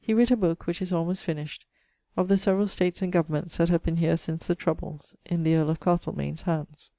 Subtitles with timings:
[0.00, 1.64] He writt a booke, which is almost finished,
[2.16, 5.54] 'Of the severall states and goverments that have been here since the troubles,' in the
[5.54, 6.90] earl of Castlemaine's hands.